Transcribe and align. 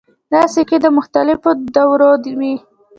دا 0.31 0.41
سکې 0.53 0.77
د 0.83 0.87
مختلفو 0.97 1.49
دورو 1.75 2.11
وې 2.39 2.53